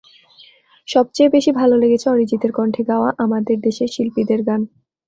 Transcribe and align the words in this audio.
সবচেয়ে 0.87 1.33
বেশি 1.35 1.51
ভালো 1.59 1.75
লেগেছে 1.77 2.07
অরিজিতের 2.09 2.51
কণ্ঠে 2.51 2.81
গাওয়া 2.89 3.09
আমাদের 3.23 3.57
দেশের 3.67 3.89
শিল্পীদের 3.95 4.39
গান। 4.47 4.61